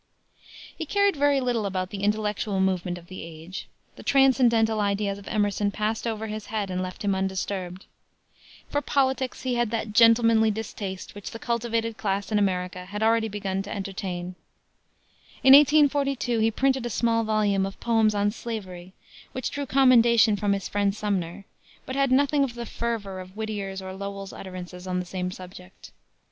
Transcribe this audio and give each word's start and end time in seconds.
He 0.75 0.87
cared 0.87 1.15
very 1.15 1.39
little 1.39 1.67
about 1.67 1.91
the 1.91 2.01
intellectual 2.01 2.59
movement 2.59 2.97
of 2.97 3.05
the 3.05 3.21
age. 3.21 3.67
The 3.97 4.01
transcendental 4.01 4.79
ideas 4.79 5.19
of 5.19 5.27
Emerson 5.27 5.69
passed 5.69 6.07
over 6.07 6.25
his 6.25 6.47
head 6.47 6.71
and 6.71 6.81
left 6.81 7.03
him 7.03 7.13
undisturbed. 7.13 7.85
For 8.67 8.81
politics 8.81 9.43
he 9.43 9.53
had 9.53 9.69
that 9.69 9.93
gentlemanly 9.93 10.49
distaste 10.49 11.13
which 11.13 11.29
the 11.29 11.37
cultivated 11.37 11.97
class 11.97 12.31
in 12.31 12.39
America 12.39 12.85
had 12.85 13.03
already 13.03 13.27
begun 13.27 13.61
to 13.61 13.71
entertain. 13.71 14.33
In 15.43 15.53
1842 15.53 16.39
he 16.39 16.49
printed 16.49 16.87
a 16.87 16.89
small 16.89 17.23
volume 17.23 17.63
of 17.67 17.79
Poems 17.79 18.15
on 18.15 18.31
Slavery, 18.31 18.93
which 19.33 19.51
drew 19.51 19.67
commendation 19.67 20.35
from 20.35 20.53
his 20.53 20.67
friend 20.67 20.95
Sumner, 20.95 21.45
but 21.85 21.95
had 21.95 22.11
nothing 22.11 22.43
of 22.43 22.55
the 22.55 22.65
fervor 22.65 23.19
of 23.19 23.37
Whittier's 23.37 23.83
or 23.83 23.93
Lowell's 23.93 24.33
utterances 24.33 24.87
on 24.87 24.99
the 24.99 25.05
same 25.05 25.29
subject. 25.29 25.91